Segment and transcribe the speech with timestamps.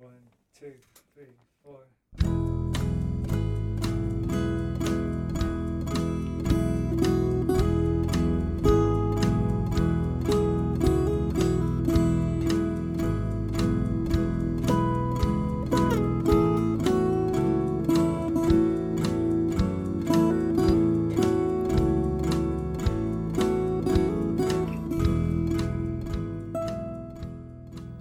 [0.00, 0.12] One,
[0.58, 0.72] two,
[1.14, 1.26] three,
[1.62, 1.80] four.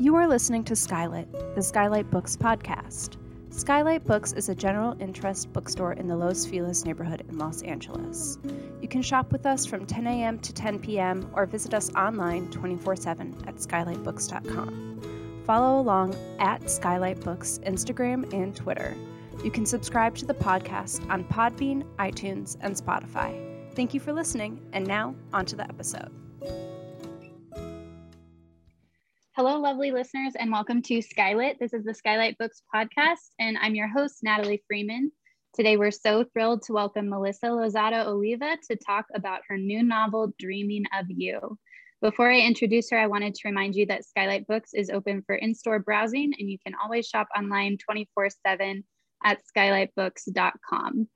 [0.01, 3.17] You are listening to Skylit, the Skylight Books podcast.
[3.49, 8.37] Skylight Books is a general interest bookstore in the Los Feliz neighborhood in Los Angeles.
[8.81, 10.39] You can shop with us from 10 a.m.
[10.39, 11.29] to 10 p.m.
[11.33, 15.41] or visit us online 24 7 at skylightbooks.com.
[15.45, 18.95] Follow along at Skylight Books Instagram and Twitter.
[19.43, 23.73] You can subscribe to the podcast on Podbean, iTunes, and Spotify.
[23.73, 26.11] Thank you for listening, and now on to the episode.
[29.39, 31.59] Hello, lovely listeners, and welcome to Skylit.
[31.59, 35.13] This is the Skylight Books podcast, and I'm your host, Natalie Freeman.
[35.53, 40.33] Today, we're so thrilled to welcome Melissa Lozada Oliva to talk about her new novel,
[40.37, 41.57] Dreaming of You.
[42.01, 45.35] Before I introduce her, I wanted to remind you that Skylight Books is open for
[45.35, 48.83] in store browsing, and you can always shop online 24 7
[49.23, 51.07] at skylightbooks.com.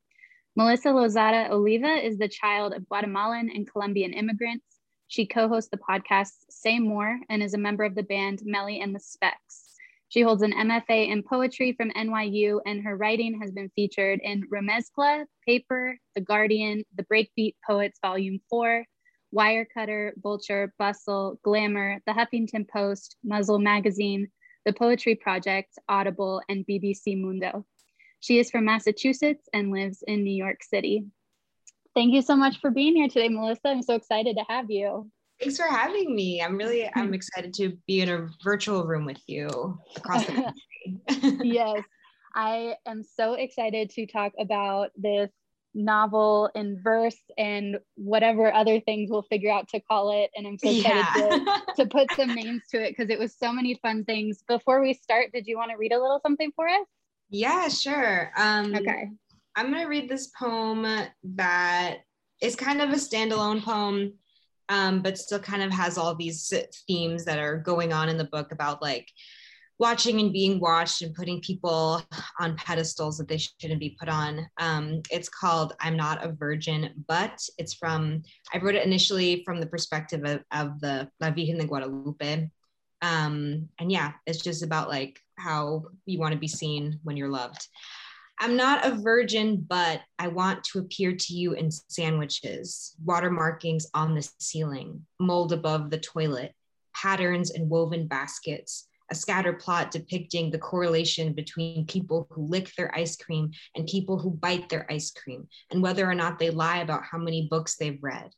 [0.56, 4.72] Melissa Lozada Oliva is the child of Guatemalan and Colombian immigrants.
[5.14, 8.80] She co hosts the podcast Say More and is a member of the band Melly
[8.80, 9.75] and the Specs.
[10.09, 14.50] She holds an MFA in poetry from NYU, and her writing has been featured in
[14.50, 18.86] Remezcla, Paper, The Guardian, The Breakbeat Poets Volume 4,
[19.31, 24.30] Wirecutter, Vulture, Bustle, Glamour, The Huffington Post, Muzzle Magazine,
[24.66, 27.67] The Poetry Project, Audible, and BBC Mundo.
[28.19, 31.06] She is from Massachusetts and lives in New York City.
[31.95, 33.67] Thank you so much for being here today, Melissa.
[33.67, 35.09] I'm so excited to have you.
[35.39, 36.41] Thanks for having me.
[36.41, 40.33] I'm really I'm excited to be in a virtual room with you across the
[41.08, 41.44] country.
[41.44, 41.83] yes,
[42.35, 45.30] I am so excited to talk about this
[45.75, 50.29] novel in verse and whatever other things we'll figure out to call it.
[50.35, 51.31] And I'm so excited Yeah.
[51.75, 54.44] to, to put some names to it because it was so many fun things.
[54.47, 56.88] Before we start, did you want to read a little something for us?
[57.29, 58.31] yeah, sure.
[58.38, 59.09] Um, Okay.
[59.56, 60.86] I'm gonna read this poem
[61.36, 61.97] that
[62.41, 64.14] is kind of a standalone poem,
[64.69, 66.52] um, but still kind of has all these
[66.88, 69.08] themes that are going on in the book about like
[69.80, 72.02] watching and being watched and putting people
[72.40, 74.47] on pedestals that they shouldn't be put on.
[74.58, 79.59] Um, it's called I'm Not a Virgin, but it's from, I wrote it initially from
[79.59, 82.50] the perspective of, of the La Virgen de Guadalupe.
[83.02, 87.30] Um, and yeah, it's just about like how you want to be seen when you're
[87.30, 87.68] loved.
[88.39, 93.88] I'm not a virgin, but I want to appear to you in sandwiches, water markings
[93.94, 96.53] on the ceiling, mold above the toilet,
[96.95, 102.94] patterns in woven baskets, a scatter plot depicting the correlation between people who lick their
[102.95, 106.79] ice cream and people who bite their ice cream, and whether or not they lie
[106.79, 108.31] about how many books they've read.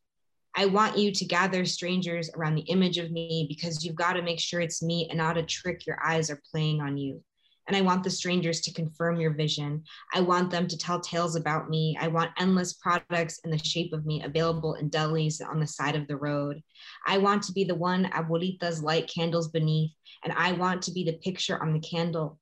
[0.55, 4.21] I want you to gather strangers around the image of me because you've got to
[4.21, 7.23] make sure it's me and not a trick your eyes are playing on you.
[7.67, 9.83] And I want the strangers to confirm your vision.
[10.13, 11.97] I want them to tell tales about me.
[11.99, 15.95] I want endless products in the shape of me available in delis on the side
[15.95, 16.61] of the road.
[17.07, 19.91] I want to be the one abuelitas light candles beneath,
[20.23, 22.39] and I want to be the picture on the candle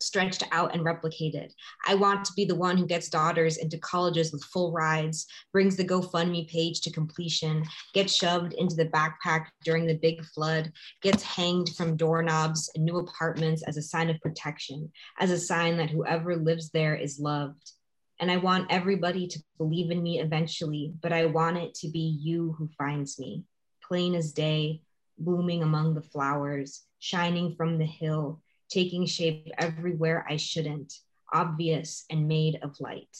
[0.00, 1.52] stretched out and replicated.
[1.86, 5.76] I want to be the one who gets daughters into colleges with full rides, brings
[5.76, 7.64] the GoFundMe page to completion,
[7.94, 10.72] gets shoved into the backpack during the big flood,
[11.02, 15.76] gets hanged from doorknobs in new apartments as a sign of protection, as a sign
[15.76, 17.72] that whoever lives there is loved.
[18.20, 22.18] And I want everybody to believe in me eventually, but I want it to be
[22.20, 23.44] you who finds me,
[23.82, 24.82] plain as day,
[25.18, 30.92] blooming among the flowers, shining from the hill, taking shape everywhere I shouldn't,
[31.32, 33.16] obvious and made of light.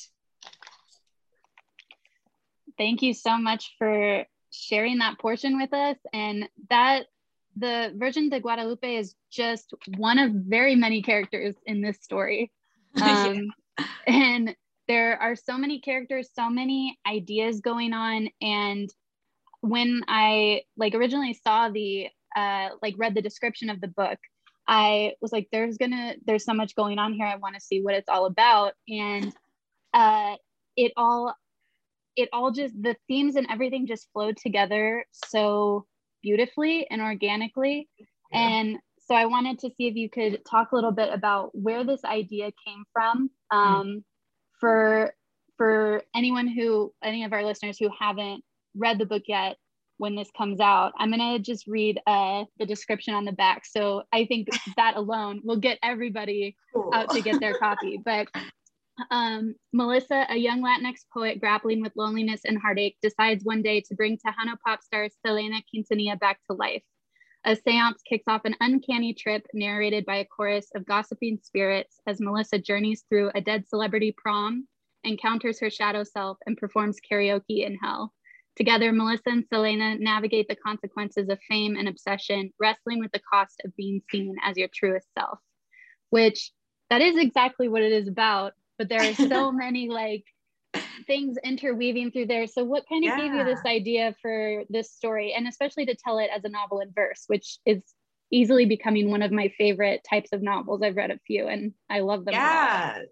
[2.77, 5.97] Thank you so much for sharing that portion with us.
[6.13, 7.07] And that
[7.57, 12.53] the Virgin de Guadalupe is just one of very many characters in this story.
[13.03, 13.53] Um,
[14.07, 14.57] And
[14.89, 18.29] there are so many characters, so many ideas going on.
[18.41, 18.91] And
[19.61, 24.19] when I like originally saw the uh, like read the description of the book,
[24.69, 27.27] I was like, there's gonna, there's so much going on here.
[27.27, 28.75] I want to see what it's all about.
[28.89, 29.33] And
[29.95, 30.37] uh,
[30.77, 31.35] it all,
[32.17, 35.87] it all just, the themes and everything just flowed together so
[36.23, 37.89] beautifully and organically.
[38.31, 38.39] Yeah.
[38.39, 41.83] And so I wanted to see if you could talk a little bit about where
[41.83, 44.05] this idea came from um,
[44.61, 45.15] for
[45.57, 48.45] for anyone who any of our listeners who haven't
[48.77, 49.57] read the book yet
[49.99, 50.93] when this comes out.
[50.99, 53.67] I'm gonna just read uh, the description on the back.
[53.67, 56.91] So I think that alone will get everybody cool.
[56.95, 58.01] out to get their copy.
[58.05, 58.29] But
[59.11, 63.95] um, Melissa, a young Latinx poet grappling with loneliness and heartache, decides one day to
[63.95, 66.83] bring Tejano pop star Selena Quintanilla back to life.
[67.45, 72.21] A seance kicks off an uncanny trip narrated by a chorus of gossiping spirits as
[72.21, 74.67] Melissa journeys through a dead celebrity prom,
[75.05, 78.13] encounters her shadow self, and performs karaoke in hell.
[78.59, 83.63] Together, Melissa and Selena navigate the consequences of fame and obsession, wrestling with the cost
[83.65, 85.39] of being seen as your truest self,
[86.11, 86.51] which
[86.91, 88.55] that is exactly what it is about.
[88.77, 90.25] But there are so many like
[91.07, 92.49] things interweaving through there.
[92.49, 93.19] So, what kind of yeah.
[93.19, 96.81] gave you this idea for this story, and especially to tell it as a novel
[96.81, 97.81] in verse, which is
[98.33, 100.83] easily becoming one of my favorite types of novels.
[100.83, 102.35] I've read a few, and I love them.
[102.35, 103.03] Yeah,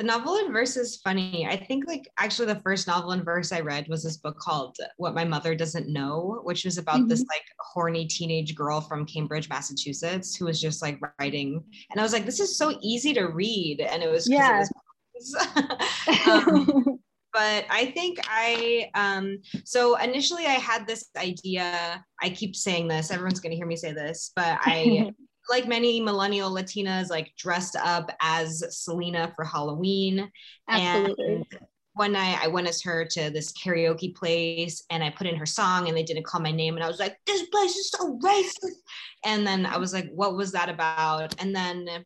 [0.00, 1.46] the novel in verse is funny.
[1.46, 4.74] I think like actually the first novel in verse I read was this book called
[4.96, 7.08] What My Mother Doesn't Know, which was about mm-hmm.
[7.08, 11.62] this like horny teenage girl from Cambridge, Massachusetts, who was just like writing.
[11.90, 13.82] And I was like, this is so easy to read.
[13.82, 14.62] And it was yeah.
[14.62, 14.68] It
[15.14, 16.98] was, um,
[17.34, 19.36] but I think I um
[19.66, 22.02] so initially I had this idea.
[22.22, 25.12] I keep saying this, everyone's gonna hear me say this, but I
[25.50, 30.30] like many millennial Latinas, like dressed up as Selena for Halloween.
[30.68, 31.34] Absolutely.
[31.34, 31.46] And
[31.94, 35.46] one night I went as her to this karaoke place and I put in her
[35.46, 36.76] song and they didn't call my name.
[36.76, 38.78] And I was like, this place is so racist.
[39.24, 41.34] And then I was like, what was that about?
[41.40, 42.04] And then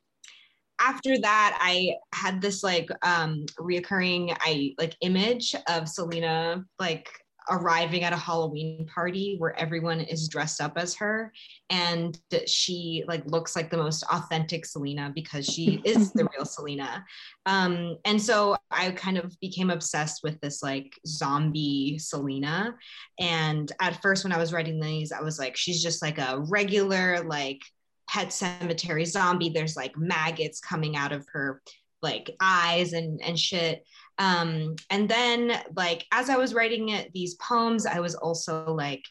[0.80, 7.08] after that, I had this like um reoccurring I like image of Selena like
[7.50, 11.32] arriving at a Halloween party where everyone is dressed up as her
[11.70, 17.04] and she like looks like the most authentic Selena because she is the real Selena.
[17.46, 22.74] Um, and so I kind of became obsessed with this like zombie Selena.
[23.18, 26.44] And at first when I was writing these, I was like, she's just like a
[26.48, 27.60] regular like
[28.08, 29.50] pet cemetery zombie.
[29.50, 31.60] There's like maggots coming out of her
[32.04, 33.84] like eyes and and shit.
[34.18, 39.02] Um and then like as i was writing it, these poems i was also like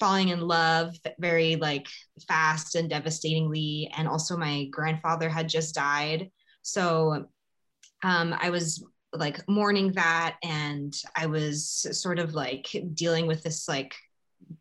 [0.00, 1.86] falling in love very like
[2.26, 3.92] fast and devastatingly.
[3.96, 6.30] And also my grandfather had just died.
[6.62, 7.26] So
[8.02, 10.36] um i was like mourning that.
[10.42, 13.94] And i was sort of like dealing with this like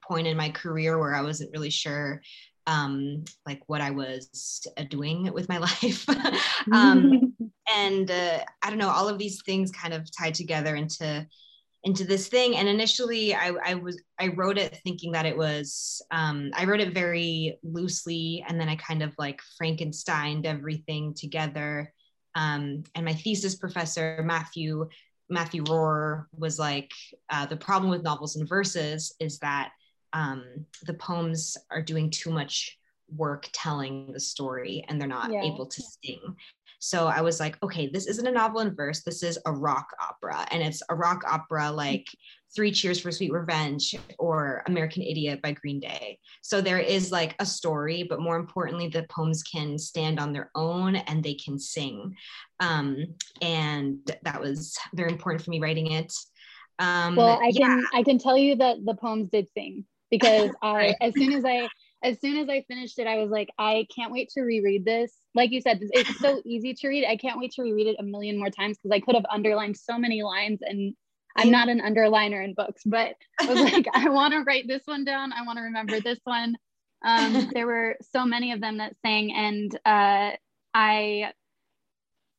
[0.03, 2.21] point in my career where i wasn't really sure
[2.69, 6.05] um, like what I was uh, doing with my life.
[6.71, 7.35] um,
[7.75, 11.27] and uh, I don't know, all of these things kind of tied together into
[11.85, 12.57] into this thing.
[12.57, 16.81] And initially, I, I was I wrote it thinking that it was um, I wrote
[16.81, 21.91] it very loosely, and then I kind of like Frankensteined everything together.
[22.35, 24.87] Um, and my thesis professor Matthew
[25.31, 26.91] Matthew Rohrer was like,
[27.29, 29.71] uh, the problem with novels and verses is that
[30.13, 30.43] um,
[30.85, 32.77] the poems are doing too much
[33.15, 35.43] work telling the story and they're not yeah.
[35.43, 36.19] able to sing.
[36.81, 39.01] So I was like, okay, this isn't a novel in verse.
[39.03, 40.47] This is a rock opera.
[40.51, 42.05] And it's a rock opera like
[42.55, 46.17] Three Cheers for Sweet Revenge or American Idiot by Green Day.
[46.41, 50.51] So there is like a story, but more importantly, the poems can stand on their
[50.55, 52.15] own and they can sing.
[52.61, 52.97] Um,
[53.41, 56.13] and that was very important for me writing it.
[56.79, 60.95] Um, well, I can I can tell you that the poems did sing because I
[61.01, 61.67] as soon as I
[62.01, 65.11] as soon as I finished it, I was like, I can't wait to reread this.
[65.35, 67.05] Like you said, it's so easy to read.
[67.05, 69.75] I can't wait to reread it a million more times because I could have underlined
[69.75, 70.95] so many lines and
[71.35, 74.81] I'm not an underliner in books, but I was like, I want to write this
[74.85, 75.31] one down.
[75.31, 76.55] I want to remember this one.
[77.05, 80.35] Um, there were so many of them that sang, and uh,
[80.73, 81.31] I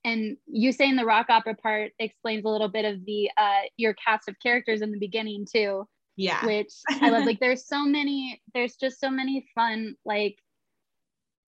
[0.04, 3.94] and you saying the rock opera part explains a little bit of the uh, your
[3.94, 5.86] cast of characters in the beginning too
[6.20, 10.36] yeah which i love like there's so many there's just so many fun like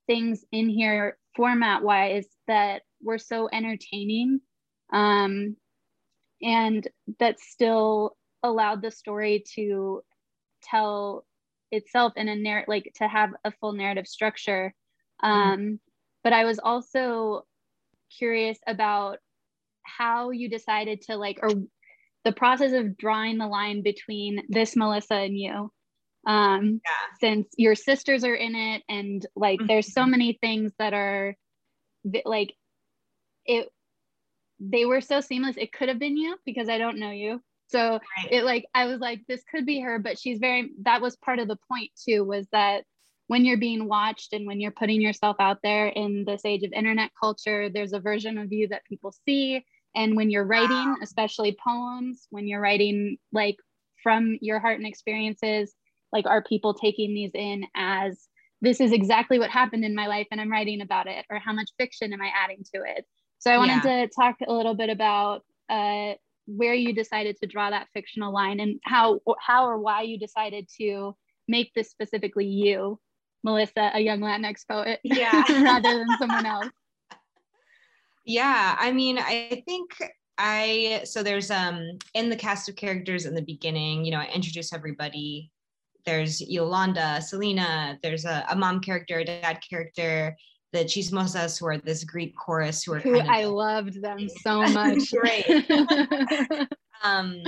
[0.07, 4.41] things in here format wise that were so entertaining
[4.93, 5.57] um
[6.41, 6.89] and
[7.19, 10.03] that still allowed the story to
[10.63, 11.25] tell
[11.71, 14.75] itself in a narrative like to have a full narrative structure
[15.23, 15.51] mm-hmm.
[15.51, 15.79] um mm
[16.25, 17.45] but i was also
[18.17, 19.19] curious about
[19.83, 21.51] how you decided to like or
[22.25, 25.71] the process of drawing the line between this Melissa and you.
[26.25, 27.17] Um, yeah.
[27.21, 29.67] since your sisters are in it, and like mm-hmm.
[29.67, 31.35] there's so many things that are
[32.25, 32.55] like
[33.45, 33.69] it
[34.61, 37.93] they were so seamless it could have been you because i don't know you so
[37.93, 38.31] right.
[38.31, 41.39] it like i was like this could be her but she's very that was part
[41.39, 42.85] of the point too was that
[43.27, 46.73] when you're being watched and when you're putting yourself out there in this age of
[46.73, 49.65] internet culture there's a version of you that people see
[49.95, 50.97] and when you're writing, wow.
[51.03, 53.57] especially poems, when you're writing like
[54.03, 55.75] from your heart and experiences,
[56.13, 58.29] like are people taking these in as
[58.61, 61.53] this is exactly what happened in my life and i'm writing about it or how
[61.53, 63.05] much fiction am i adding to it
[63.39, 64.07] so i wanted yeah.
[64.07, 66.13] to talk a little bit about uh,
[66.47, 70.69] where you decided to draw that fictional line and how how or why you decided
[70.81, 71.17] to
[71.49, 72.99] make this specifically you
[73.43, 76.69] melissa a young latinx poet yeah rather than someone else
[78.25, 79.91] yeah i mean i think
[80.39, 84.29] I so there's um in the cast of characters in the beginning, you know, I
[84.35, 85.51] introduce everybody.
[86.05, 90.37] There's Yolanda, Selena, there's a, a mom character, a dad character,
[90.73, 95.13] the chismosas who are this Greek chorus who are who I loved them so much.
[95.17, 95.47] Great.
[97.05, 97.43] um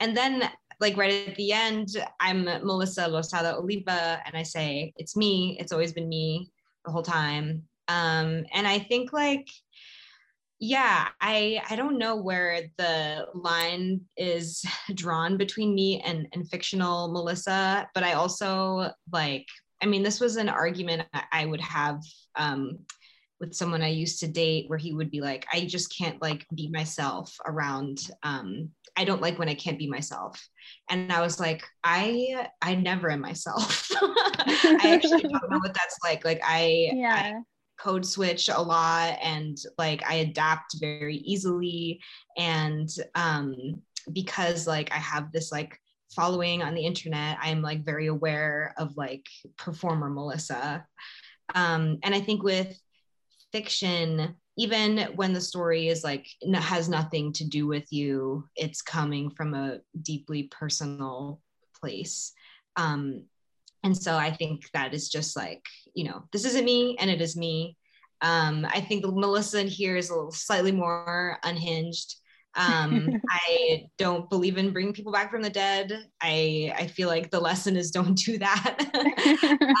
[0.00, 0.48] and then
[0.80, 1.88] like right at the end,
[2.20, 6.50] I'm Melissa Lozada Oliva and I say, it's me, it's always been me
[6.84, 7.64] the whole time.
[7.88, 9.48] Um and I think like
[10.60, 17.12] yeah i i don't know where the line is drawn between me and and fictional
[17.12, 19.46] melissa but i also like
[19.82, 22.00] i mean this was an argument i would have
[22.36, 22.78] um
[23.40, 26.44] with someone i used to date where he would be like i just can't like
[26.54, 30.48] be myself around um i don't like when i can't be myself.
[30.90, 33.88] And i was like i i never am myself.
[34.00, 37.14] I actually don't know what that's like like i yeah.
[37.14, 37.42] I,
[37.78, 42.00] code switch a lot and like I adapt very easily.
[42.36, 43.82] And um,
[44.12, 45.78] because like I have this like
[46.14, 50.86] following on the internet, I'm like very aware of like performer Melissa.
[51.54, 52.78] Um, and I think with
[53.52, 59.30] fiction, even when the story is like has nothing to do with you, it's coming
[59.30, 61.40] from a deeply personal
[61.80, 62.32] place.
[62.76, 63.24] Um,
[63.88, 65.64] and so i think that is just like
[65.94, 67.76] you know this isn't me and it is me
[68.20, 72.16] um, i think melissa in here is a little slightly more unhinged
[72.54, 75.90] um, i don't believe in bringing people back from the dead
[76.20, 78.76] i i feel like the lesson is don't do that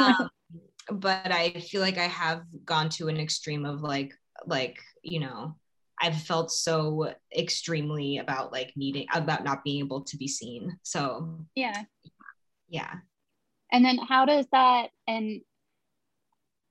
[0.00, 0.30] um,
[0.98, 4.12] but i feel like i have gone to an extreme of like
[4.46, 5.54] like you know
[6.00, 10.78] I've felt so extremely about like needing about not being able to be seen.
[10.84, 11.82] So yeah.
[12.68, 12.94] Yeah.
[13.72, 15.40] And then how does that and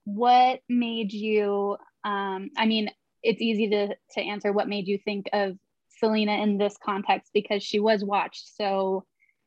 [0.04, 2.90] what made you um, I mean,
[3.22, 5.56] it's easy to to answer what made you think of
[5.98, 9.04] Selena in this context because she was watched so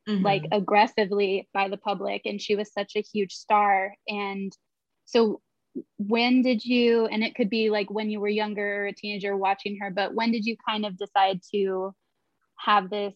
[0.07, 0.23] mm-hmm.
[0.23, 4.51] like aggressively by the public and she was such a huge star and
[5.05, 5.41] so
[5.97, 9.37] when did you and it could be like when you were younger or a teenager
[9.37, 11.93] watching her but when did you kind of decide to
[12.57, 13.13] have this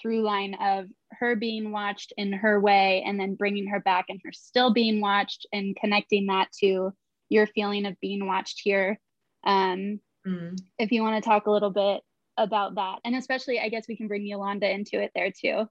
[0.00, 0.86] through line of
[1.20, 5.00] her being watched in her way and then bringing her back and her still being
[5.00, 6.92] watched and connecting that to
[7.28, 8.98] your feeling of being watched here
[9.44, 10.58] um, mm.
[10.78, 12.02] if you want to talk a little bit
[12.36, 15.68] about that and especially i guess we can bring yolanda into it there too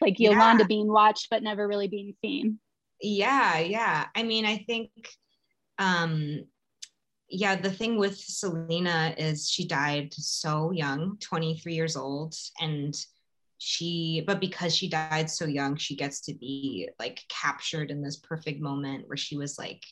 [0.00, 0.68] like yolanda yeah.
[0.68, 2.60] being watched but never really being seen
[3.00, 4.90] yeah yeah i mean i think
[5.78, 6.44] um
[7.28, 12.94] yeah the thing with selena is she died so young 23 years old and
[13.64, 18.18] she but because she died so young she gets to be like captured in this
[18.18, 19.82] perfect moment where she was like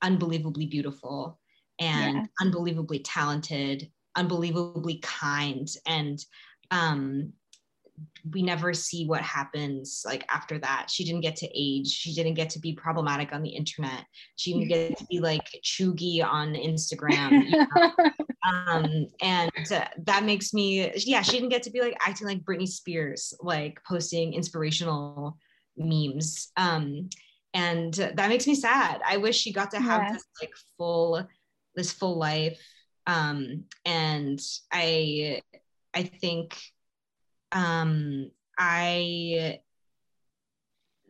[0.00, 1.38] unbelievably beautiful
[1.78, 2.24] and yeah.
[2.40, 6.20] unbelievably talented unbelievably kind and
[6.70, 7.30] um
[8.30, 10.88] we never see what happens like after that.
[10.90, 11.88] She didn't get to age.
[11.88, 14.04] She didn't get to be problematic on the internet.
[14.36, 17.92] She didn't get to be like chuggy on instagram you know?
[18.66, 22.44] um and uh, that makes me yeah she didn't get to be like acting like
[22.44, 25.36] britney spears like posting inspirational
[25.76, 26.50] memes.
[26.56, 27.08] Um
[27.54, 29.02] and that makes me sad.
[29.06, 30.12] I wish she got to have yeah.
[30.12, 31.26] this like full
[31.74, 32.58] this full life.
[33.06, 34.40] Um and
[34.72, 35.42] i
[35.94, 36.56] i think
[37.52, 39.60] um, I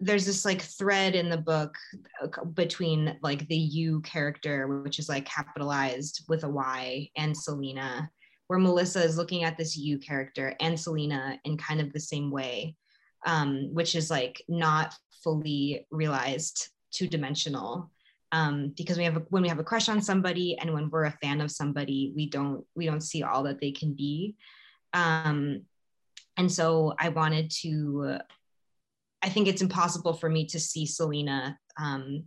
[0.01, 1.77] there's this like thread in the book
[2.23, 8.11] uh, between like the you character which is like capitalized with a y and selena
[8.49, 12.33] where melissa is looking at this you character and selena in kind of the same
[12.33, 12.75] way
[13.27, 17.89] um, which is like not fully realized two dimensional
[18.33, 21.05] um, because we have a, when we have a crush on somebody and when we're
[21.05, 24.35] a fan of somebody we don't we don't see all that they can be.
[24.95, 25.63] Um,
[26.37, 28.19] and so I wanted to,
[29.23, 32.25] I think it's impossible for me to see Selena um,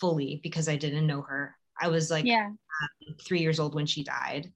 [0.00, 1.54] fully because I didn't know her.
[1.80, 2.46] I was like yeah.
[2.46, 4.52] um, three years old when she died.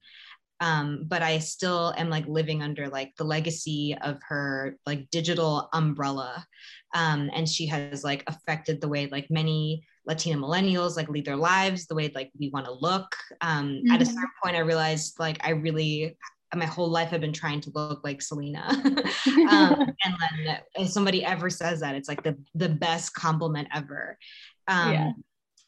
[0.61, 5.69] Um, but I still am like living under like the legacy of her like digital
[5.71, 6.45] umbrella.
[6.93, 11.37] Um, and she has like affected the way like many Latina millennials like lead their
[11.37, 13.15] lives, the way like we want to look.
[13.39, 13.91] Um, mm-hmm.
[13.91, 14.13] At a mm-hmm.
[14.13, 16.17] certain point, I realized like I really
[16.55, 18.67] my whole life I've been trying to look like Selena.
[19.49, 24.17] um, and then if somebody ever says that, it's like the the best compliment ever.
[24.67, 25.11] Um, yeah.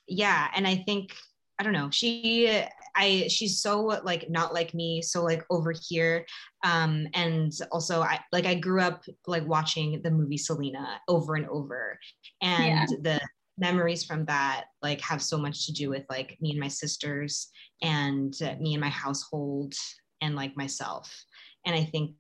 [0.08, 1.16] yeah, and I think
[1.60, 1.90] I don't know.
[1.92, 2.64] She
[2.96, 6.26] I she's so like not like me, so like over here.
[6.64, 11.48] Um, and also I like I grew up like watching the movie Selena over and
[11.48, 12.00] over,
[12.42, 12.98] and yeah.
[13.02, 13.22] the
[13.58, 17.50] memories from that like have so much to do with like me and my sisters
[17.84, 19.74] and uh, me and my household
[20.22, 21.26] and like myself.
[21.66, 22.16] And i think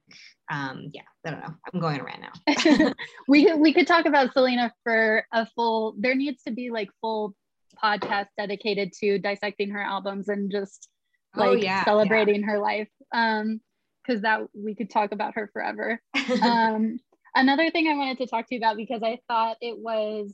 [0.51, 1.55] um yeah i don't know.
[1.73, 2.93] I'm going around now.
[3.27, 6.89] We could we could talk about selena for a full there needs to be like
[7.01, 7.35] full
[7.81, 10.89] podcast dedicated to dissecting her albums and just
[11.35, 12.47] oh, like oh, yeah, celebrating yeah.
[12.47, 13.61] her life um
[14.05, 16.01] because that we could talk about her forever.
[16.41, 16.99] Um
[17.35, 20.33] another thing i wanted to talk to you about because i thought it was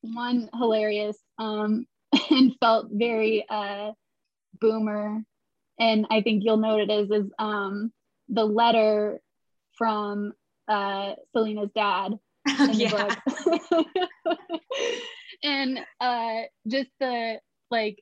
[0.00, 1.86] one hilarious um
[2.30, 3.92] and felt very uh
[4.60, 5.22] boomer
[5.78, 7.92] and I think you'll know what it is, is um,
[8.28, 9.20] the letter
[9.76, 10.32] from
[10.68, 12.18] uh, Selena's dad
[12.58, 13.18] in the
[14.24, 14.60] book.
[15.42, 17.40] and uh, just the
[17.70, 17.98] like,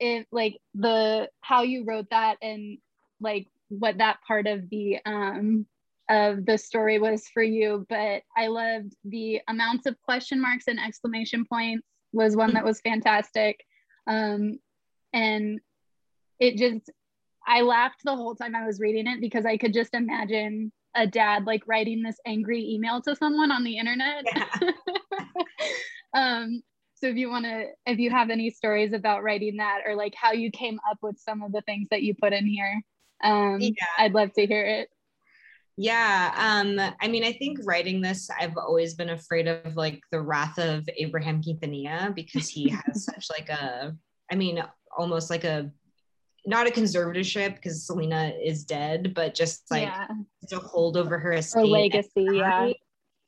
[0.00, 2.78] if like the how you wrote that and
[3.20, 5.66] like what that part of the um
[6.08, 7.86] of the story was for you.
[7.88, 12.80] But i loved the amounts of question marks and exclamation points was one that was
[12.80, 13.64] fantastic.
[14.06, 14.58] Um
[15.12, 15.60] and
[16.38, 16.90] it just
[17.46, 21.06] I laughed the whole time I was reading it because I could just imagine a
[21.06, 24.24] dad like writing this angry email to someone on the internet.
[24.34, 24.70] Yeah.
[26.14, 26.62] um,
[26.94, 30.14] so if you want to, if you have any stories about writing that or like
[30.16, 32.80] how you came up with some of the things that you put in here,
[33.22, 33.72] um, yeah.
[33.98, 34.88] I'd love to hear it.
[35.76, 36.32] Yeah.
[36.36, 40.58] Um, I mean, I think writing this, I've always been afraid of like the wrath
[40.58, 43.94] of Abraham Quintanilla because he has such like a,
[44.30, 44.62] I mean,
[44.96, 45.70] almost like a
[46.46, 50.06] not a conservatorship because Selena is dead, but just like yeah.
[50.48, 51.60] to hold over her estate.
[51.60, 52.72] Her legacy, yeah.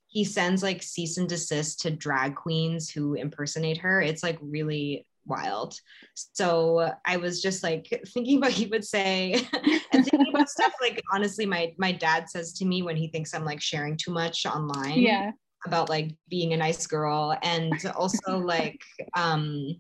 [0.09, 4.01] He sends like cease and desist to drag queens who impersonate her.
[4.01, 5.79] It's like really wild.
[6.15, 9.33] So I was just like thinking about he would say
[9.93, 13.35] and thinking about stuff like honestly my my dad says to me when he thinks
[13.35, 14.99] I'm like sharing too much online.
[14.99, 15.33] Yeah.
[15.67, 18.81] About like being a nice girl and also like
[19.17, 19.75] um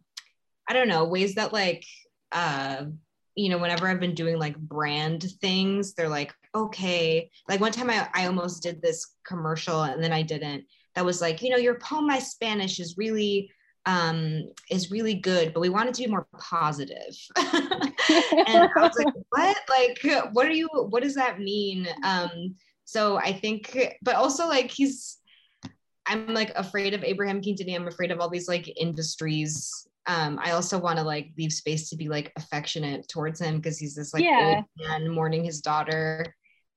[0.68, 1.84] I don't know ways that like
[2.32, 2.86] uh
[3.36, 7.30] you know, whenever I've been doing like brand things, they're like, okay.
[7.48, 10.64] Like one time I, I almost did this commercial and then I didn't.
[10.94, 13.50] That was like, you know, your poem, my Spanish is really
[13.84, 17.14] um is really good, but we wanted to be more positive.
[17.36, 19.56] and I was like, what?
[19.68, 21.86] Like, what are you, what does that mean?
[22.02, 25.18] Um, so I think, but also like he's
[26.06, 27.76] I'm like afraid of Abraham Quintanilla.
[27.76, 31.90] I'm afraid of all these like industries um, I also want to like leave space
[31.90, 34.56] to be like affectionate towards him because he's this like yeah.
[34.56, 36.24] old man mourning his daughter.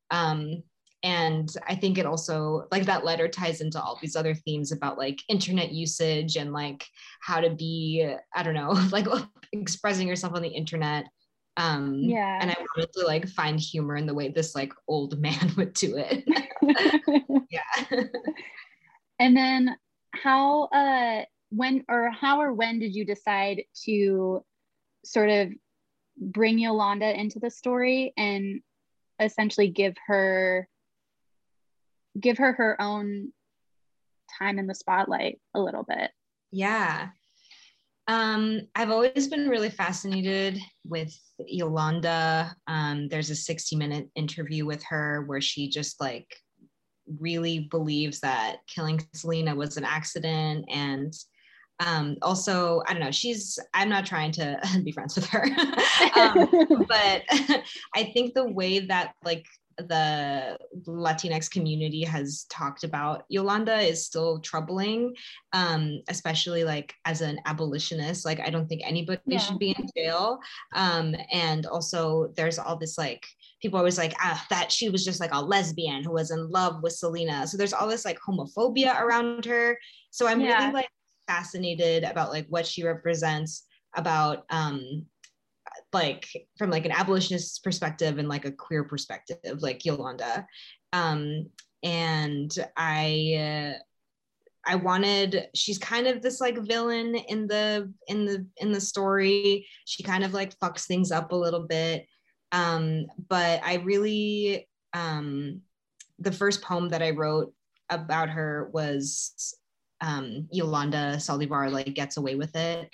[0.09, 0.63] Um,
[1.03, 4.97] and I think it also like that letter ties into all these other themes about
[4.97, 6.83] like internet usage and like
[7.21, 9.05] how to be, I don't know, like
[9.53, 11.05] expressing yourself on the internet.
[11.55, 12.39] Um, yeah.
[12.41, 15.73] And I wanted to like find humor in the way this like old man would
[15.73, 16.23] do it.
[17.51, 18.03] yeah.
[19.19, 19.75] and then
[20.15, 24.43] how uh when or how or when did you decide to
[25.03, 25.49] sort of
[26.17, 28.61] bring Yolanda into the story and
[29.19, 30.67] essentially give her
[32.19, 33.31] give her her own
[34.37, 36.11] time in the spotlight a little bit?
[36.51, 37.09] Yeah.
[38.07, 42.55] Um, I've always been really fascinated with Yolanda.
[42.65, 46.35] Um, there's a 60 minute interview with her where she just like
[47.19, 51.13] really believes that killing Selena was an accident and
[51.79, 55.43] um, also i don't know she's i'm not trying to be friends with her
[56.15, 57.23] um, but
[57.95, 59.45] i think the way that like
[59.87, 65.13] the latinx community has talked about yolanda is still troubling
[65.53, 69.37] um, especially like as an abolitionist like i don't think anybody yeah.
[69.37, 70.37] should be in jail
[70.75, 73.25] um, and also there's all this like
[73.61, 76.83] people always like ah, that she was just like a lesbian who was in love
[76.83, 79.77] with selena so there's all this like homophobia around her
[80.11, 80.59] so i'm yeah.
[80.59, 80.89] really like
[81.29, 85.05] fascinated about like what she represents about um
[85.93, 90.47] like from like an abolitionist perspective and like a queer perspective like Yolanda.
[90.91, 91.49] Um
[91.83, 93.79] and I uh,
[94.65, 99.67] I wanted she's kind of this like villain in the in the in the story.
[99.85, 102.07] She kind of like fucks things up a little bit.
[102.51, 105.61] Um but I really um
[106.17, 107.53] the first poem that I wrote
[107.91, 109.55] about her was
[110.01, 112.89] um, Yolanda Saldivar like gets away with it.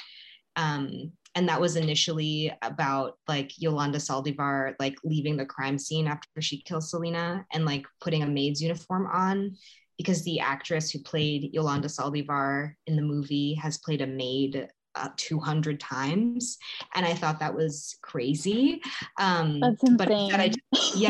[0.55, 6.41] Um, and that was initially about like Yolanda Saldivar like leaving the crime scene after
[6.41, 9.55] she kills Selena and like putting a maid's uniform on
[9.97, 15.09] because the actress who played Yolanda Saldivar in the movie has played a maid uh,
[15.17, 16.57] 200 times
[16.95, 18.81] and i thought that was crazy
[19.19, 20.61] um That's but instead I insane.
[20.73, 21.09] just, yeah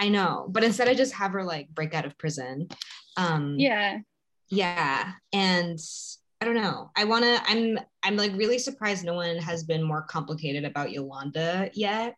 [0.00, 2.68] i know but instead i just have her like break out of prison
[3.18, 3.98] um Yeah.
[4.48, 5.78] Yeah and
[6.40, 9.82] i don't know i want to i'm i'm like really surprised no one has been
[9.82, 12.14] more complicated about yolanda yet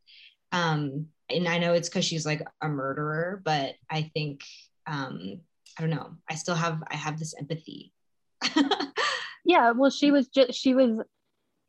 [0.53, 4.43] um and i know it's because she's like a murderer but i think
[4.87, 5.41] um
[5.79, 7.93] i don't know i still have i have this empathy
[9.45, 9.71] Yeah.
[9.71, 11.01] Well, she was just she was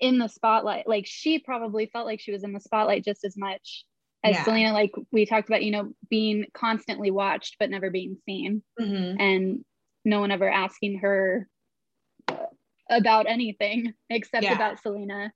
[0.01, 0.85] in the spotlight.
[0.85, 3.85] Like she probably felt like she was in the spotlight just as much
[4.21, 4.43] as Yeah.
[4.43, 4.73] Selena.
[4.73, 9.15] Like we talked about, you know, being constantly watched but never being seen, Mhm.
[9.17, 9.65] and
[10.05, 11.47] no one ever asking her
[12.89, 14.53] about anything except Yeah.
[14.55, 15.31] about Selena.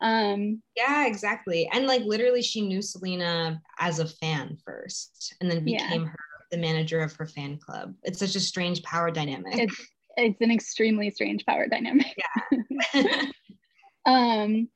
[0.00, 1.68] Um, Yeah, exactly.
[1.72, 5.84] And like literally, she knew Selena as a fan first and then Yeah.
[5.86, 6.18] became her
[6.50, 7.94] the manager of her fan club.
[8.04, 9.54] It's such a strange power dynamic.
[9.54, 12.14] It's- it's an extremely strange power dynamic.
[12.94, 13.22] Yeah.
[14.06, 14.68] Um,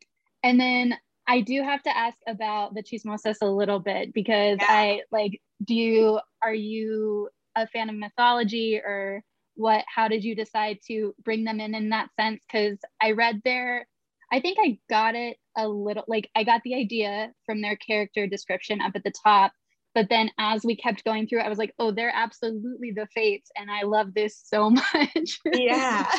[0.43, 0.97] and then
[1.27, 4.67] I do have to ask about the chismosas a little bit because Yeah.
[4.69, 7.29] I like, do you, are you
[7.63, 9.23] a fan of mythology or
[9.55, 12.41] what, how did you decide to bring them in in that sense?
[12.51, 13.87] Cause I read their,
[14.33, 18.27] I think I got it a little, like I got the idea from their character
[18.27, 19.53] description up at the top.
[19.95, 23.51] But then as we kept going through, I was like, oh, they're absolutely the fates.
[23.57, 25.41] And I love this so much.
[25.53, 26.07] yeah.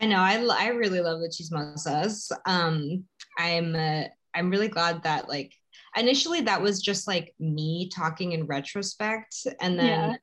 [0.00, 0.18] I know.
[0.18, 2.32] I, I really love the chismosas.
[2.46, 3.04] Um,
[3.38, 5.52] I'm uh, I'm really glad that like
[5.96, 10.16] initially that was just like me talking in retrospect, and then Yeah.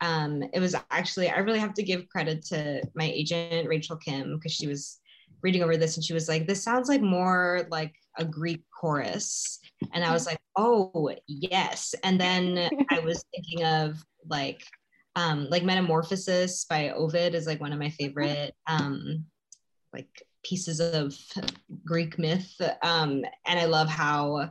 [0.00, 4.36] um, it was actually I really have to give credit to my agent Rachel Kim
[4.36, 4.98] because she was
[5.42, 9.58] reading over this and she was like, "This sounds like more like a Greek chorus,"
[9.92, 14.62] and I was like, "Oh yes," and then I was thinking of like
[15.16, 19.26] um like metamorphosis by ovid is like one of my favorite um
[19.92, 20.08] like
[20.42, 21.14] pieces of
[21.84, 22.50] greek myth.
[22.82, 24.50] Um and i love how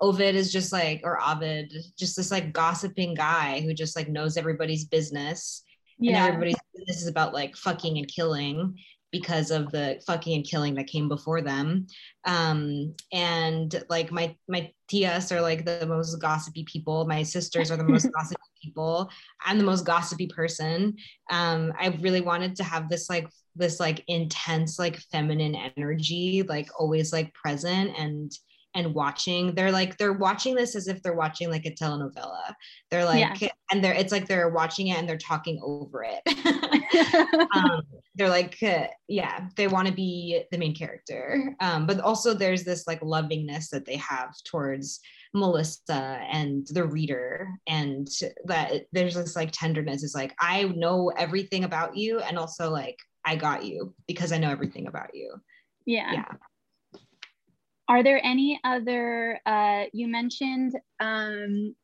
[0.00, 4.36] ovid is just like or ovid just this like gossiping guy who just like knows
[4.36, 5.62] everybody's business.
[5.98, 6.26] And yeah.
[6.26, 8.78] everybody's business is about like fucking and killing
[9.12, 11.86] because of the fucking and killing that came before them.
[12.24, 17.06] Um and like my my tias are like the most gossipy people.
[17.06, 19.10] My sisters are the most gossipy people.
[19.44, 20.96] I'm the most gossipy person.
[21.30, 26.70] Um i really wanted to have this like this like intense like feminine energy like
[26.78, 27.98] always like present.
[27.98, 28.32] And
[28.74, 32.54] and watching they're like they're watching this as if they're watching like a telenovela.
[32.90, 36.20] They're like and they're it's like they're watching it and they're talking over it.
[37.54, 37.82] Um,
[38.14, 41.54] they're like uh, yeah they want to be the main character.
[41.60, 45.00] Um, but also there's this like lovingness that they have towards
[45.32, 48.08] melissa and the reader and
[48.46, 50.02] that there's this like tenderness.
[50.02, 54.38] Is like i know everything about you and also like i got you because i
[54.38, 55.34] know everything about you.
[55.86, 56.12] Yeah.
[56.12, 56.32] yeah
[57.90, 61.74] Are there any other, uh, you mentioned um,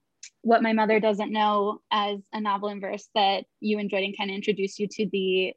[0.43, 4.31] What My Mother Doesn't Know as a novel in verse that you enjoyed and kind
[4.31, 5.53] of introduced you to the,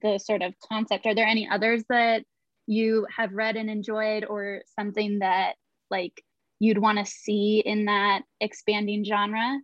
[0.00, 1.04] the sort of concept.
[1.04, 2.24] Are there any others that
[2.66, 5.56] you have read and enjoyed or something that
[5.90, 6.24] like
[6.60, 9.58] you'd want to see in that expanding genre?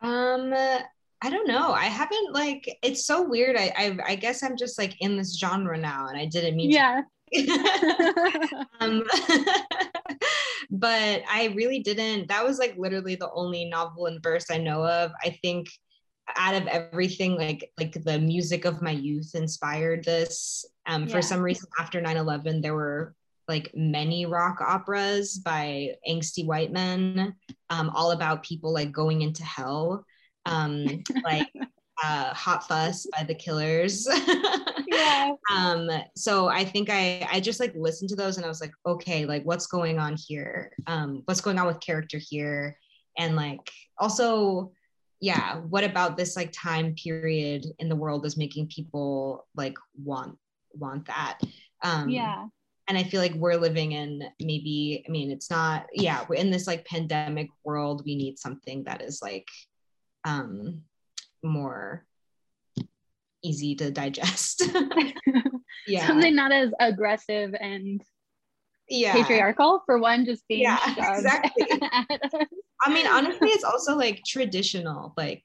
[0.00, 1.72] Um, I don't know.
[1.72, 2.78] I haven't like.
[2.82, 3.56] It's so weird.
[3.56, 6.70] I I, I guess I'm just like in this genre now, and I didn't mean.
[6.70, 7.00] Yeah.
[7.00, 7.02] To.
[8.80, 9.02] um,
[10.70, 12.28] but I really didn't.
[12.28, 15.12] That was like literally the only novel in verse I know of.
[15.22, 15.68] I think
[16.34, 21.14] out of everything like like the music of my youth inspired this um Yeah.
[21.14, 23.14] for some reason after 9-11 there were
[23.46, 27.34] like many rock operas by angsty white men
[27.70, 30.04] um all about people like going into hell
[30.46, 30.84] um
[31.24, 31.48] like
[32.02, 34.08] uh hot fuss by the killers
[34.96, 35.32] yeah.
[35.54, 38.72] um so i think i i just like listened to those and i was like
[38.86, 42.76] okay like what's going on here um what's going on with character here
[43.18, 44.70] and like also
[45.20, 50.36] yeah what about this like time period in the world is making people like want
[50.72, 51.38] want that
[51.82, 52.46] um Yeah.
[52.88, 56.50] and i feel like we're living in maybe i mean it's not yeah we're in
[56.50, 59.48] this like pandemic world we need something that is like
[60.24, 60.82] um
[61.42, 62.04] more
[63.46, 64.62] easy to digest.
[65.88, 66.06] Yeah.
[66.08, 68.02] Something not as aggressive and
[68.88, 69.12] yeah.
[69.12, 70.78] patriarchal for one, just being Yeah,
[71.14, 71.64] exactly.
[72.84, 75.44] i mean honestly it's also like traditional like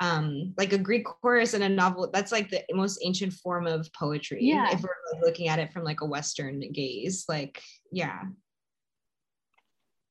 [0.00, 3.92] um like a greek chorus in a novel that's like the most ancient form of
[3.92, 4.68] poetry Yeah.
[4.72, 8.22] if we're like, looking at it from like a western gaze like yeah.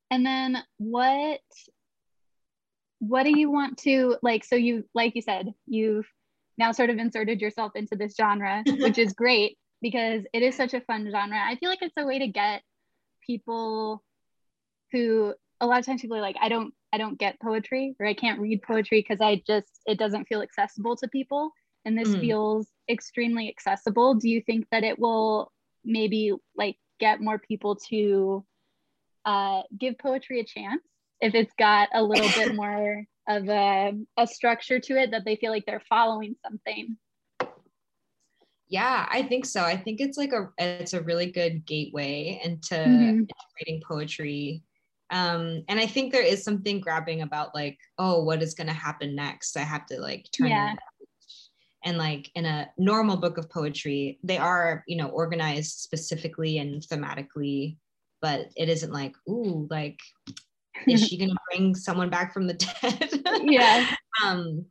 [0.09, 1.39] And then what
[2.99, 6.07] what do you want to like so you like you said you've
[6.57, 10.73] now sort of inserted yourself into this genre which is great because it is such
[10.73, 12.61] a fun genre i feel like it's a way to get
[13.25, 14.03] people
[14.91, 18.05] who a lot of times people are like i don't i don't get poetry or
[18.05, 21.51] i can't read poetry because i just it doesn't feel accessible to people
[21.85, 22.19] and this Mhm.
[22.19, 25.51] feels extremely accessible do you think that it will
[25.83, 28.45] maybe like get more people to
[29.25, 30.81] uh, give poetry a chance
[31.19, 35.35] if it's got a little bit more of a, a structure to it that they
[35.35, 36.97] feel like they're following something.
[38.69, 39.63] Yeah i think so.
[39.63, 43.27] I think it's like a it's a really good gateway into Mhm.
[43.59, 44.63] reading poetry.
[45.09, 48.73] Um and i think there is something grabbing about like oh what is going to
[48.73, 49.57] happen next?
[49.57, 50.73] I have to like turn Yeah.
[51.83, 56.81] and like in a normal book of poetry they are you know organized specifically and
[56.81, 57.77] thematically
[58.21, 59.99] but it isn't like ooh like
[60.87, 63.21] is she going to bring someone back from the dead?
[63.43, 63.87] Yeah.
[64.23, 64.65] Um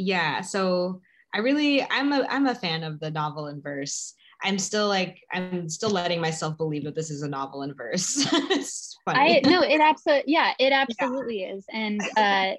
[0.00, 1.00] yeah so
[1.34, 4.14] i really i'm a i'm a fan of the novel in verse.
[4.42, 8.26] I'm still like i'm still letting myself believe that this is a novel in verse.
[8.32, 9.42] It's funny.
[9.44, 11.64] I no it absolutely yeah it absolutely is.
[11.72, 12.52] And uh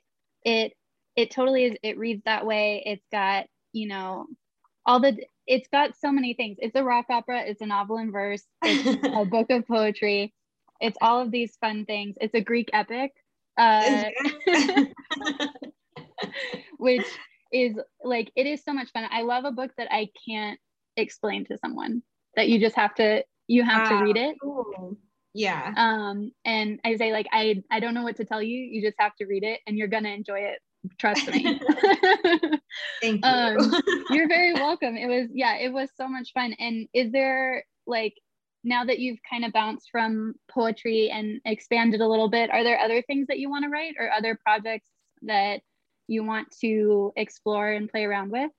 [0.46, 0.74] it
[1.16, 2.84] it totally is it reads that way.
[2.86, 4.28] It's got you know
[4.86, 6.58] all the it's got so many things.
[6.62, 7.42] It's a rock opera.
[7.42, 8.44] It's a novel in verse.
[8.64, 10.34] It's a book of poetry
[10.82, 13.12] it's all of these fun things it's a greek epic
[13.58, 14.06] uh
[16.78, 17.06] which
[17.52, 19.06] is like it is so much fun.
[19.10, 20.60] I love a book that I can't
[20.98, 22.02] explain to someone
[22.36, 24.36] that you just have to you have to read it.
[24.42, 24.98] Cool.
[25.34, 28.58] yeah Um and I say like I I don't know what to tell you.
[28.58, 30.60] You just have to read it and you're going to enjoy it.
[30.98, 31.60] Trust me.
[33.02, 34.96] thank you Um, you're very welcome.
[34.96, 36.54] It was yeah, it was so much fun.
[36.58, 38.16] And is there like
[38.64, 42.80] now that you've kind of bounced from poetry and expanded a little bit, are there
[42.80, 44.90] other things that you want to write or other projects
[45.24, 45.62] that
[46.08, 48.52] you want to explore and play around with?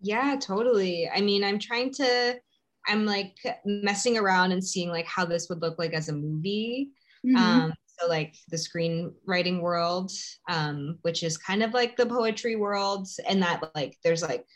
[0.00, 2.36] yeah totally i mean i'm trying to
[2.86, 6.90] i'm like messing around and seeing like how this would look like as a movie
[7.26, 7.36] Mhm.
[7.36, 10.12] um so like the screenwriting world
[10.48, 14.46] um which is kind of like the poetry world and that like there's like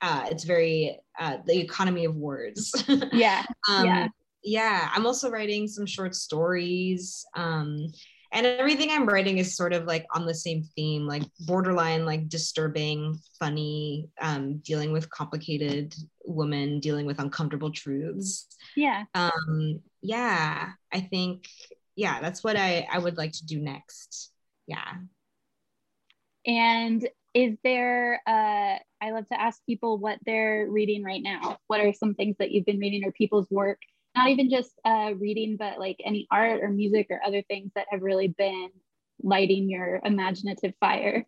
[0.00, 2.72] uh it's very uh the economy of words
[3.12, 3.44] yeah.
[3.68, 4.08] um Yeah.
[4.48, 4.88] Yeah.
[4.94, 7.86] i'm also writing some short stories um
[8.32, 12.28] and everything i'm writing is sort of like on the same theme like borderline like
[12.28, 19.04] disturbing funny um dealing with complicated women dealing with uncomfortable truths Yeah.
[19.14, 21.46] um yeah i think
[21.96, 24.30] yeah that's what i i would like to do next
[24.66, 24.92] yeah
[26.46, 31.58] And is there uh I love to ask people what they're reading right now.
[31.68, 33.78] What are some things that you've been reading or people's work?
[34.16, 37.86] Not even just uh reading, but like any art or music or other things that
[37.90, 38.70] have really been
[39.22, 41.26] lighting your imaginative fire.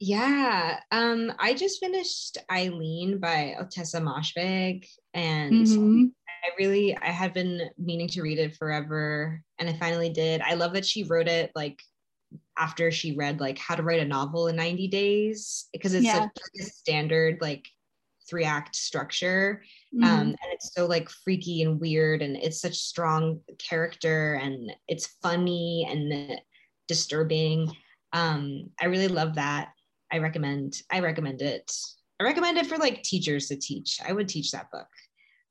[0.00, 6.12] yeah um i just finished eileen by ottessa moshfegh and Mhm.
[6.44, 10.40] I really I had been meaning to read it forever and I finally did.
[10.40, 11.82] I love that she wrote it like
[12.58, 16.12] after she read like how to write a novel in 90 days because it's Yeah.
[16.12, 16.28] such
[16.60, 17.68] a standard like
[18.28, 19.62] three act structure.
[19.94, 20.04] Mhm.
[20.04, 25.06] um and it's so like freaky and weird and it's such strong character and it's
[25.22, 26.40] funny and
[26.88, 27.70] disturbing.
[28.12, 29.70] Um i really love that.
[30.12, 31.70] I recommend i recommend it.
[32.20, 34.00] I recommend it for like teachers to teach.
[34.06, 34.88] I would teach that book.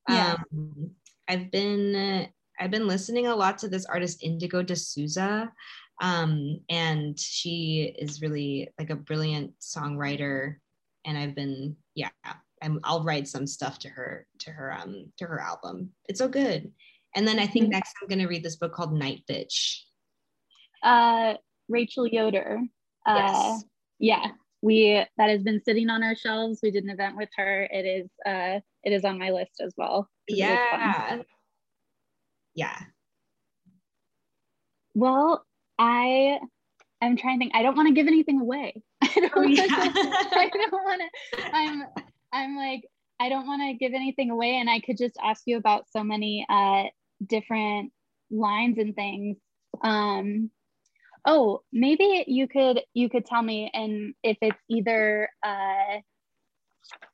[0.10, 0.36] Yeah.
[0.54, 0.92] um
[1.28, 2.28] i've been
[2.60, 5.52] i've been listening a lot to this artist indigo de souza
[6.02, 10.56] um and she is really like a brilliant songwriter
[11.06, 12.10] and i've been yeah
[12.62, 15.92] I'm, I'll write some stuff to her to her um to her album.
[16.10, 16.72] It's so good.
[17.16, 17.72] And then I think Mhm.
[17.72, 19.82] next I'm gonna read this book called Night Bitch.
[20.84, 21.36] uh
[21.70, 22.62] Rachel Yoder.
[23.06, 23.64] Uh Yes.
[24.00, 24.32] yeah.
[24.62, 26.60] We that has been sitting on our shelves.
[26.64, 27.64] We did an event with her.
[27.72, 30.10] It is uh it is on my list as well.
[30.30, 30.80] 'cause it is fun.
[30.82, 31.22] Yeah.
[32.56, 32.80] Yeah.
[34.96, 35.46] Well,
[35.78, 36.40] I
[37.02, 37.56] I'm trying to think.
[37.56, 38.82] I don't want to give anything away.
[39.04, 39.64] I don't Oh, yeah.
[39.70, 41.46] I don't want to.
[41.54, 41.84] I'm
[42.38, 42.84] I'm like
[43.20, 46.04] I don't want to give anything away, and I could just ask you about so
[46.04, 46.84] many uh
[47.26, 47.92] different
[48.30, 49.38] lines and things.
[49.82, 50.52] Um,
[51.26, 56.00] oh, maybe you could you could tell me, and if it's either uh,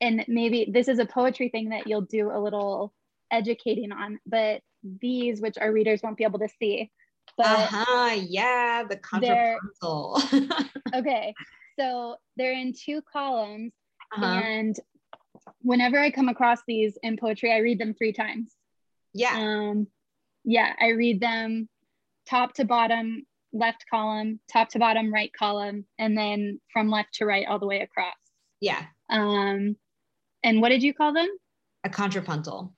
[0.02, 2.94] and maybe this is a poetry thing that you'll do a little
[3.32, 6.92] educating on, but these, which our readers won't be able to see,
[7.38, 8.16] but uh-huh.
[8.28, 10.22] Yeah, the contrapuntal.
[10.96, 11.34] Okay.
[11.80, 13.74] So they're in two columns,
[14.16, 14.26] Uh-huh.
[14.26, 14.76] and
[15.60, 18.56] whenever I come across these in poetry, I read them three times.
[19.14, 19.36] Yeah.
[19.38, 19.88] Um,
[20.44, 21.70] yeah, I read them
[22.28, 27.26] top to bottom, left column, top to bottom, right column, and then from left to
[27.26, 28.16] right all the way across.
[28.60, 28.84] Yeah.
[29.10, 29.76] Um,
[30.44, 31.30] and what did you call them?
[31.84, 32.74] A contrapuntal.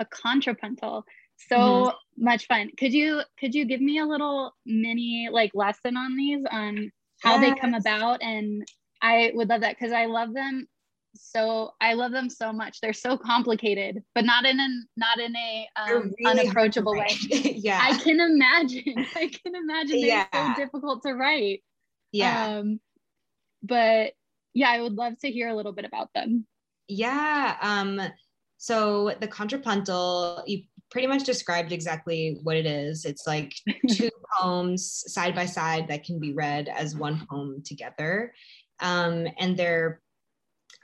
[0.00, 1.04] A contrapuntal.
[1.48, 1.94] So Mhm.
[2.18, 2.70] much fun.
[2.76, 7.38] Could you could you give me a little mini like lesson on these on how
[7.38, 8.22] they come about?
[8.22, 8.66] And
[9.00, 10.68] I would love that because I love them
[11.14, 12.80] so I love them so much.
[12.80, 17.08] They're so complicated, but not in an not in a um, really unapproachable way.
[17.30, 17.80] yeah.
[17.82, 18.94] I can imagine.
[19.14, 21.62] I can imagine they're so difficult to write.
[22.12, 22.58] yeah.
[22.58, 22.80] Um,
[23.62, 24.12] but
[24.54, 26.46] yeah, I would love to hear a little bit about them.
[26.88, 27.56] Yeah.
[27.60, 28.00] Um,
[28.58, 33.04] so the contrapuntal, you pretty much described exactly what it is.
[33.04, 33.54] It's like
[33.88, 38.34] two poems side by side that can be read as one poem together.
[38.80, 40.00] Um, and they're,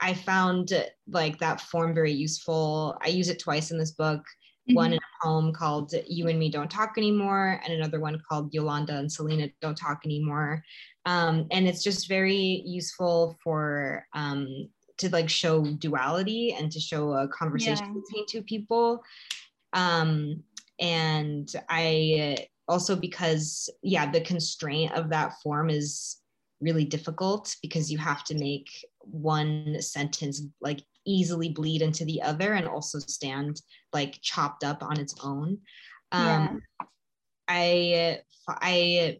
[0.01, 0.71] I found
[1.07, 2.97] like that form very useful.
[3.01, 4.23] I use it twice in this book.
[4.73, 8.53] One in a poem called You and Me Don't Talk Anymore, and another one called
[8.53, 10.63] Yolanda and Selena Don't Talk Anymore.
[11.05, 17.13] Um, and it's just very useful for um, to like show duality and to show
[17.13, 17.93] a conversation Yeah.
[18.01, 19.03] between two people
[19.73, 20.43] um
[20.79, 26.17] and i also because yeah the constraint of that form is
[26.61, 28.67] really difficult because you have to make
[29.11, 33.61] one sentence like easily bleed into the other and also stand
[33.93, 35.57] like chopped up on its own
[36.11, 36.61] um
[37.47, 39.19] i i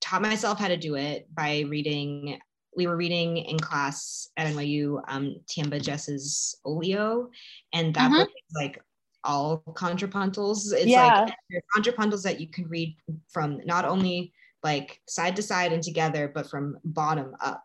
[0.00, 2.38] taught myself how to do it by reading
[2.76, 7.28] we were reading in class at NYU um, Tyehimba Jess's Olio,
[7.72, 8.20] and that Uh-huh.
[8.20, 8.80] book is like
[9.24, 10.72] all contrapuntals.
[10.72, 11.24] It's Yeah.
[11.26, 11.34] like
[11.76, 12.96] contrapuntals that you can read
[13.30, 17.64] from not only like side to side and together, but from bottom up.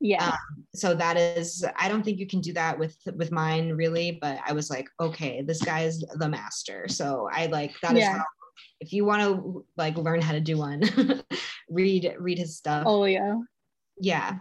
[0.00, 0.36] Yeah.
[0.74, 4.38] So that is, I don't think you can do that with with mine really, but
[4.46, 6.86] I was like, okay, this guy is the master.
[6.88, 8.18] So I like that is Yeah.
[8.18, 8.24] how.
[8.80, 10.82] If you want to like learn how to do one,
[11.70, 13.36] read read his stuff oh yeah
[14.00, 14.38] Yeah.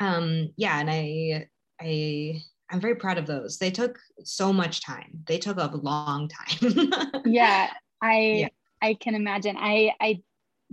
[0.00, 1.46] um yeah and i
[1.80, 6.28] i i'm very proud of those they took so much time they took a long
[6.28, 7.70] time Yeah.
[8.02, 8.48] I Yeah.
[8.82, 9.56] I can imagine.
[9.58, 10.22] I I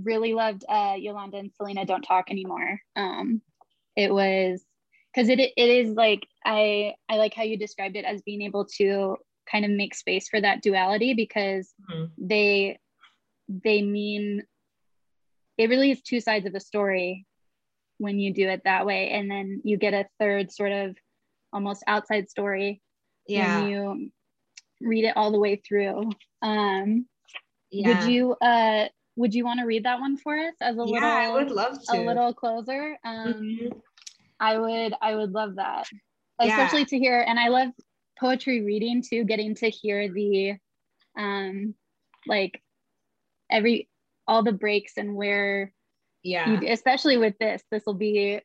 [0.02, 2.80] really loved uh Yolanda and Selena Don't Talk Anymore.
[2.96, 3.42] Um
[3.98, 4.64] it was
[5.14, 8.66] because it it is like I I like how you described it as being able
[8.78, 9.18] to
[9.52, 12.12] kind of make space for that duality because Mhm.
[12.18, 12.80] they
[13.50, 14.44] they mean
[15.58, 17.26] it really is two sides of the story
[17.98, 19.10] when you do it that way.
[19.10, 20.96] And then you get a third sort of
[21.52, 22.80] almost outside story
[23.28, 23.62] yeah.
[23.62, 24.12] when you
[24.82, 26.12] read it all the way through.
[26.44, 27.08] Um
[27.72, 27.88] yeah.
[27.88, 31.02] would you uh would you want to read that one for us as a yeah
[31.04, 33.82] i would little love to a little closer um Mhm.
[34.40, 35.88] i would i would love that
[36.40, 36.48] Yeah.
[36.48, 37.70] especially to hear and i love
[38.20, 40.54] poetry reading too getting to hear the
[41.18, 41.76] um
[42.28, 42.62] like
[43.52, 43.90] every
[44.28, 45.74] all the breaks and where
[46.24, 48.42] yeah you especially with this this will be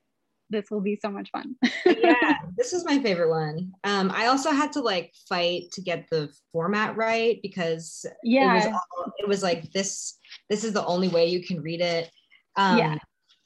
[0.53, 1.57] this will be so much fun.
[1.87, 3.73] Yeah this is my favorite one.
[3.85, 8.65] Um i also had to like fight to get the format right because it was
[8.65, 8.73] yeah.
[8.73, 12.11] all, it was like this this is the only way you can read it.
[12.57, 12.99] Um Yeah.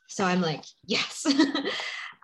[0.09, 1.27] so i'm like yes.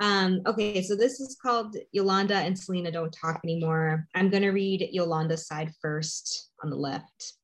[0.00, 4.08] Um okay so this is called yolanda and selena don't talk anymore.
[4.16, 7.34] I'm going to read yolanda's side first on the left.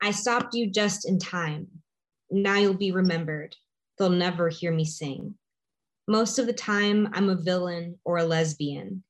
[0.00, 1.66] I stopped you just in time.
[2.30, 3.56] Now you'll be remembered.
[3.98, 5.34] They'll never hear me sing
[6.10, 9.02] most of the time i'm a villain or a lesbian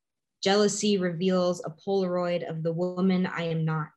[0.42, 3.90] jealousy reveals a polaroid of the woman i am not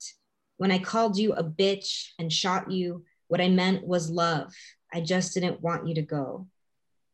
[0.58, 4.54] when I called you a bitch and shot you, what I meant was love.
[4.94, 6.48] I just didn't want you to go.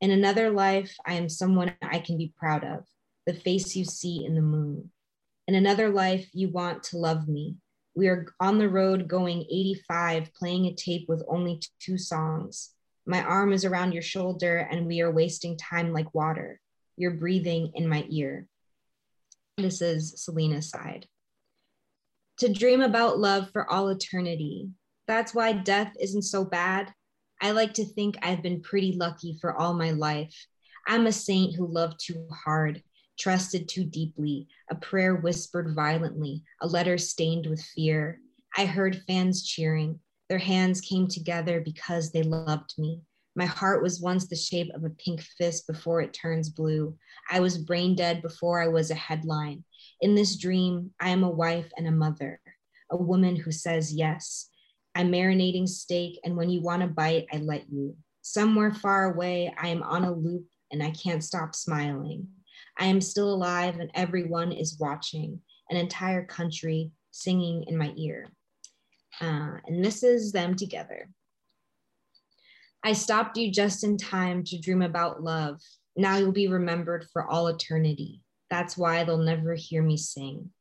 [0.02, 2.86] In another life, I am someone I can be proud of,
[3.26, 4.92] the face you see in the moon.
[5.48, 7.56] In another life, you want to love me.
[7.96, 12.70] We are on the road going 85, playing a tape with only two songs.
[13.10, 16.62] My arm is around your shoulder, and we are wasting time like water.
[16.96, 18.46] You're breathing in my ear.
[19.58, 21.08] This is Selena's side
[22.40, 24.70] to dream about love for all eternity.
[25.08, 26.94] That's why death isn't so bad.
[27.42, 30.34] I like to think I've been pretty lucky for all my life.
[30.88, 32.82] I'm a saint who loved too hard,
[33.20, 38.20] trusted too deeply, a prayer whispered violently, a letter stained with fear.
[38.56, 40.00] I heard fans cheering.
[40.30, 43.02] Their hands came together because they loved me.
[43.40, 46.98] My heart was once the shape of a pink fist before it turns blue.
[47.32, 49.64] I was brain dead before I was a headline.
[50.02, 52.42] In this dream, I am a wife and a mother,
[52.92, 54.50] a woman who says yes.
[54.94, 57.96] I'm marinating steak, and when you want to bite, I let you.
[58.24, 62.28] Somewhere far away, I am on a loop and I can't stop smiling.
[62.78, 68.34] I am still alive and everyone is watching, an entire country singing in my ear.
[69.22, 71.10] Uh, and this is them together.
[72.84, 75.60] I stopped you just in time to dream about love.
[75.98, 78.22] Now you'll be remembered for all eternity.
[78.50, 80.52] That's why they'll never hear me sing.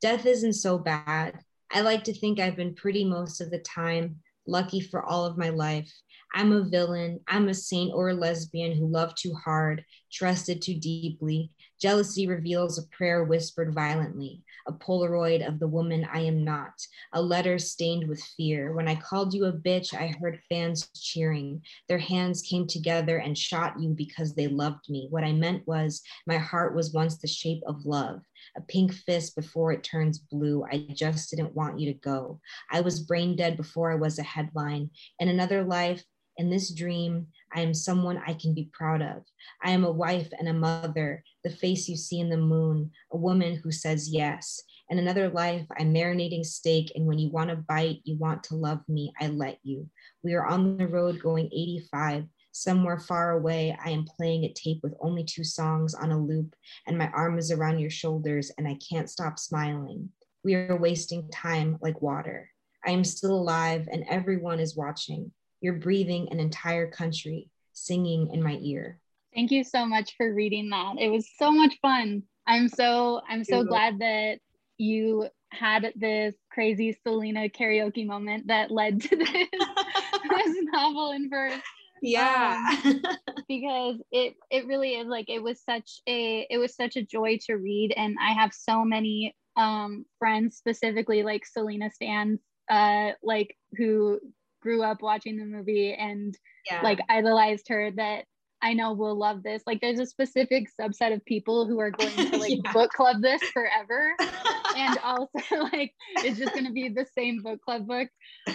[0.00, 1.38] Death isn't so bad.
[1.70, 4.16] I like to think I've been pretty most of the time,
[4.46, 5.90] lucky for all of my life.
[6.34, 10.74] I'm a villain, I'm a saint or a lesbian who loved too hard, trusted too
[10.74, 11.50] deeply.
[11.80, 16.72] Jealousy reveals a prayer whispered violently a Polaroid of the woman I am not,
[17.12, 18.72] a letter stained with fear.
[18.72, 21.62] When I called you a bitch, I heard fans cheering.
[21.88, 25.08] Their hands came together and shot you because they loved me.
[25.10, 28.20] What I meant was, my heart was once the shape of love,
[28.56, 30.64] a pink fist before it turns blue.
[30.70, 32.40] I just didn't want you to go.
[32.70, 34.90] I was brain dead before I was a headline.
[35.18, 36.04] In another life,
[36.36, 39.24] in this dream, I am someone I can be proud of.
[39.62, 43.16] I am a wife and a mother, the face you see in the moon, a
[43.16, 44.62] woman who says yes.
[44.88, 48.56] In another life, I'm marinating steak, and when you want to bite, you want to
[48.56, 49.88] love me, I let you.
[50.22, 52.24] We are on the road going 85.
[52.52, 56.54] Somewhere far away, I am playing a tape with only two songs on a loop,
[56.86, 60.10] and my arm is around your shoulders, and I can't stop smiling.
[60.44, 62.50] We are wasting time like water.
[62.84, 65.32] I am still alive, and everyone is watching.
[65.62, 68.98] You're breathing an entire country, singing in my ear.
[69.34, 70.96] Thank you so much for reading that.
[70.98, 72.24] It was so much fun.
[72.46, 74.40] I'm so I'm so glad that
[74.76, 81.60] you had this crazy Selena karaoke moment that led to this, this novel in verse.
[82.02, 82.58] Yeah.
[82.84, 83.02] Um,
[83.48, 87.38] because it it really is like it was such a it was such a joy
[87.46, 92.40] to read and I have so many um friends specifically like Selena stands
[92.70, 94.18] uh like who
[94.62, 96.36] grew up watching the movie and
[96.70, 96.80] yeah.
[96.82, 98.24] like idolized her that
[98.62, 99.62] I know will love this.
[99.66, 102.72] Like there's a specific subset of people who are going to like yeah.
[102.72, 104.14] book club this forever.
[104.76, 105.28] and also
[105.72, 108.08] like it's just gonna be the same book club book.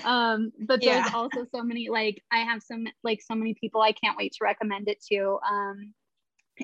[0.06, 1.12] Um, but there's yeah.
[1.14, 4.44] also so many like I have some like so many people I can't wait to
[4.44, 5.40] recommend it to.
[5.48, 5.94] Um,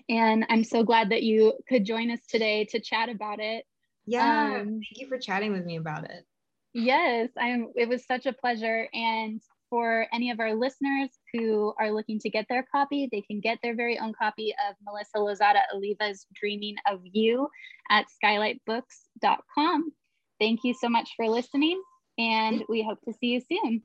[0.10, 3.66] and I'm so glad that you could join us today to chat about it.
[4.06, 6.26] Yeah, um, thank you for chatting with me about it.
[6.74, 7.70] Yes, I'm.
[7.76, 8.88] It was such a pleasure.
[8.94, 13.40] And for any of our listeners who are looking to get their copy, they can
[13.40, 17.48] get their very own copy of Melissa Lozada Oliva's Dreaming of You
[17.90, 19.92] at skylightbooks.com.
[20.40, 21.82] Thank you so much for listening,
[22.18, 23.82] and we hope to see you soon.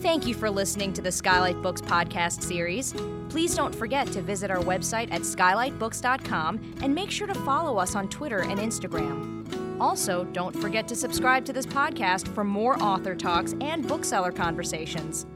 [0.00, 2.94] Thank you for listening to the Skylight Books podcast series.
[3.30, 7.94] Please don't forget to visit our website at skylightbooks.com and make sure to follow us
[7.94, 9.63] on Twitter and Instagram.
[9.80, 15.26] Also, don't forget to subscribe to this podcast for more author talks and bookseller conversations.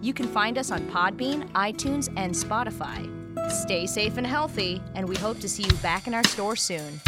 [0.00, 3.08] You can find us on Podbean, iTunes, and Spotify.
[3.50, 7.00] Stay safe and healthy, and we hope to see you back in our store soon.